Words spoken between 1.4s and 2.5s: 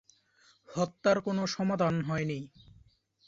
সমাধান হয়নি।